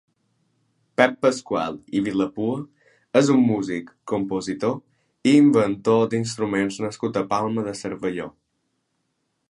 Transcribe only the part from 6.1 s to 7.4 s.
d'instruments nascut a la